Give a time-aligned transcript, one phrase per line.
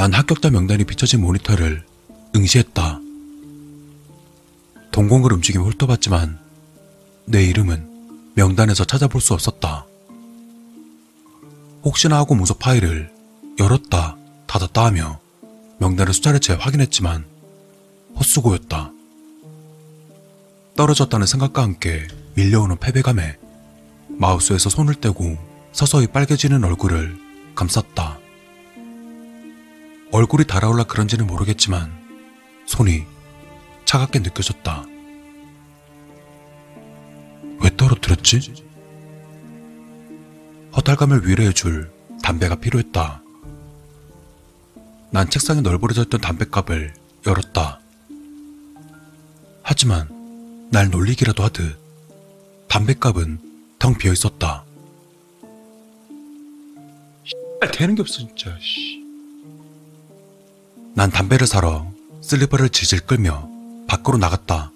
[0.00, 1.84] 난 합격자 명단이 비춰진 모니터를
[2.34, 3.00] 응시했다.
[4.92, 6.38] 동공을 움직이며 훑어봤지만
[7.26, 9.84] 내 이름은 명단에서 찾아볼 수 없었다.
[11.84, 13.12] 혹시나 하고 문서 파일을
[13.58, 14.16] 열었다
[14.46, 15.20] 닫았다 하며
[15.80, 17.26] 명단의 숫자를 재확인했지만
[18.16, 18.92] 헛수고였다.
[20.78, 23.36] 떨어졌다는 생각과 함께 밀려오는 패배감에
[24.08, 25.36] 마우스에서 손을 떼고
[25.72, 27.18] 서서히 빨개지는 얼굴을
[27.54, 28.19] 감쌌다.
[30.12, 31.90] 얼굴이 달아올라 그런지는 모르겠지만
[32.66, 33.04] 손이
[33.84, 34.84] 차갑게 느껴졌다.
[37.62, 38.64] 왜 떨어뜨렸지?
[40.76, 41.90] 허탈감을 위로해줄
[42.22, 43.22] 담배가 필요했다.
[45.12, 46.94] 난 책상에 널브러져 있던 담뱃갑을
[47.26, 47.80] 열었다.
[49.62, 51.78] 하지만 날 놀리기라도 하듯
[52.68, 54.64] 담뱃갑은 텅 비어 있었다.
[57.72, 58.56] 되는 게 없어 진짜.
[61.00, 63.48] 난 담배를 사러 슬리퍼를 질질 끌며
[63.88, 64.70] 밖으로 나갔다.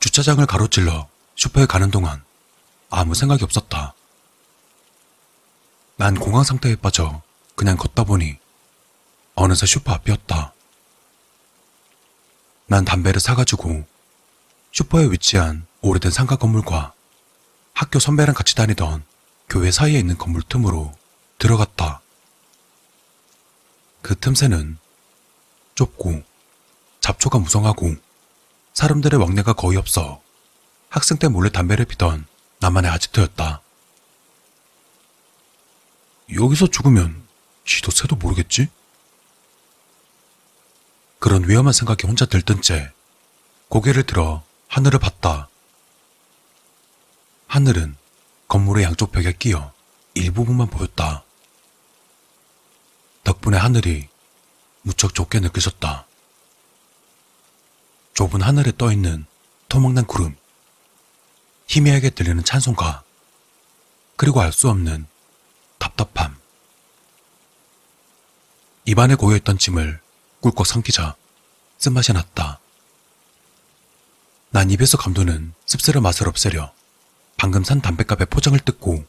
[0.00, 2.24] 주차장을 가로질러 슈퍼에 가는 동안
[2.90, 3.94] 아무 생각이 없었다.
[5.94, 7.22] 난 공황 상태에 빠져
[7.54, 8.36] 그냥 걷다 보니
[9.36, 10.54] 어느새 슈퍼 앞이었다.
[12.70, 13.84] 난 담배를 사가지고
[14.70, 16.94] 슈퍼에 위치한 오래된 상가 건물과
[17.74, 19.02] 학교 선배랑 같이 다니던
[19.48, 20.94] 교회 사이에 있는 건물 틈으로
[21.38, 22.00] 들어갔다.
[24.02, 24.78] 그 틈새는
[25.74, 26.22] 좁고
[27.00, 27.96] 잡초가 무성하고
[28.74, 30.22] 사람들의 왕래가 거의 없어
[30.90, 32.24] 학생 때 몰래 담배를 피던
[32.60, 33.62] 나만의 아지트였다.
[36.36, 37.20] 여기서 죽으면
[37.64, 38.68] 쥐도 새도 모르겠지?
[41.20, 42.90] 그런 위험한 생각이 혼자 들뜬 채
[43.68, 45.48] 고개를 들어 하늘을 봤다.
[47.46, 47.94] 하늘은
[48.48, 49.72] 건물의 양쪽 벽에 끼어
[50.14, 51.22] 일부분만 보였다.
[53.22, 54.08] 덕분에 하늘이
[54.82, 56.06] 무척 좁게 느껴졌다.
[58.14, 59.26] 좁은 하늘에 떠있는
[59.68, 60.36] 토막난 구름,
[61.68, 63.02] 희미하게 들리는 찬송가,
[64.16, 65.06] 그리고 알 수 없는
[65.78, 66.36] 답답함.
[68.86, 70.00] 입안에 고여있던 짐을
[70.40, 71.16] 꿀꺽 삼키자
[71.78, 72.60] 쓴맛이 났다.
[74.50, 76.72] 난 입에서 감도는 씁쓸한 맛을 없애려
[77.36, 79.04] 방금 산 담뱃갑의 포장을 뜯고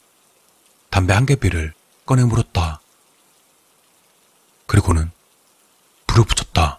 [0.90, 1.72] 담배 한 개비를
[2.06, 2.80] 꺼내 물었다.
[4.66, 5.10] 그리고는
[6.06, 6.78] 불을 붙였다.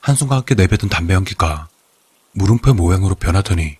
[0.00, 1.68] 한순간 함께 내뱉은 담배 연기가
[2.32, 3.79] 물음표 모양으로 변하더니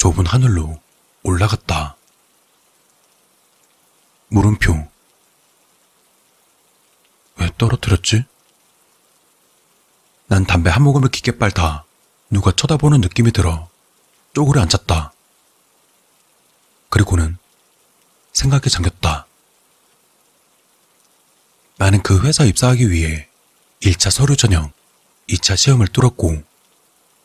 [0.00, 0.80] 좁은 하늘로
[1.24, 1.94] 올라갔다.
[4.28, 4.88] 물음표.
[7.36, 8.24] 왜 떨어뜨렸지?
[10.26, 11.84] 난 담배 한 모금을 깊게 빨다
[12.30, 13.68] 누가 쳐다보는 느낌이 들어
[14.32, 15.12] 쪼그려 앉았다.
[16.88, 17.36] 그리고는
[18.32, 19.26] 생각에 잠겼다.
[21.76, 23.28] 나는 그 회사 입사하기 위해
[23.82, 24.72] 1차 서류 전형,
[25.28, 26.42] 2차 시험을 뚫었고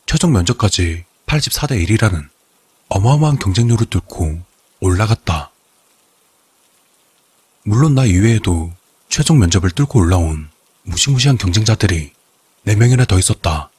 [0.04, 2.35] 최종 면접까지 84대 1이라는
[2.88, 4.42] 어마어마한 경쟁률을 뚫고
[4.80, 5.50] 올라갔다.
[7.64, 8.72] 물론 나 이외에도
[9.08, 10.48] 최종 면접을 뚫고 올라온
[10.82, 12.12] 무시무시한 경쟁자들이
[12.66, 13.70] 4명이나 더 있었다.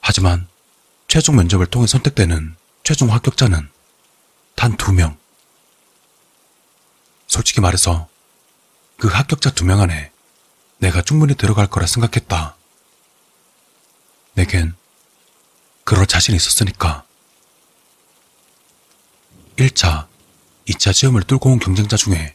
[0.00, 0.46] 하지만
[1.06, 3.68] 최종 면접을 통해 선택되는 최종 합격자는
[4.54, 5.16] 단 2명.
[7.26, 8.08] 솔직히 말해서
[8.98, 10.10] 그 합격자 2명 안에
[10.78, 12.56] 내가 충분히 들어갈 거라 생각했다.
[14.34, 14.74] 내겐
[15.88, 17.02] 그럴 자신이 있었으니까.
[19.56, 20.06] 1차,
[20.66, 22.34] 2차 시험을 뚫고 온 경쟁자 중에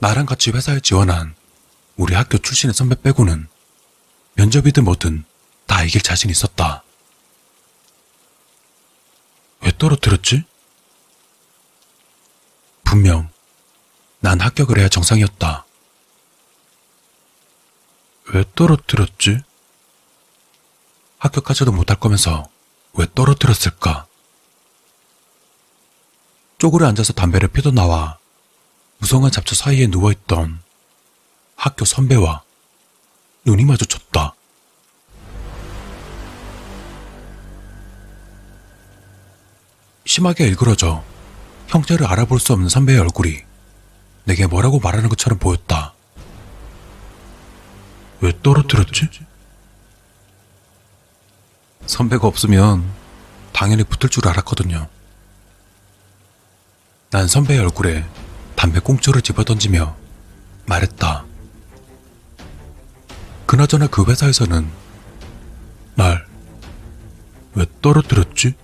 [0.00, 1.34] 나랑 같이 회사에 지원한
[1.96, 3.48] 우리 학교 출신의 선배 빼고는
[4.34, 5.24] 면접이든 뭐든
[5.66, 6.84] 다 이길 자신 있었다.
[9.62, 10.44] 왜 떨어뜨렸지?
[12.84, 13.30] 분명
[14.18, 15.64] 난 합격을 해야 정상이었다.
[18.34, 19.40] 왜 떨어뜨렸지?
[21.16, 22.46] 합격까지도 못할 거면서
[22.94, 24.06] 왜 떨어뜨렸을까?
[26.58, 28.18] 쪼그려 앉아서 담배를 피던 나와
[28.98, 30.60] 무성한 잡초 사이에 누워있던
[31.56, 32.42] 학교 선배와
[33.44, 34.34] 눈이 마주쳤다.
[40.04, 41.04] 심하게 일그러져
[41.68, 43.42] 형태를 알아볼 수 없는 선배의 얼굴이
[44.24, 45.94] 내게 뭐라고 말하는 것처럼 보였다.
[48.20, 49.08] 왜 떨어뜨렸지?
[51.90, 52.84] 선배가 없으면
[53.52, 54.88] 당연히 붙을 줄 알았거든요.
[57.10, 58.04] 난 선배의 얼굴에
[58.56, 59.96] 담배 꽁초를 집어던지며
[60.66, 61.24] 말했다.
[63.46, 64.70] 그나저나 그 회사에서는
[65.96, 66.30] 날
[67.54, 68.54] 왜 떨어뜨렸지?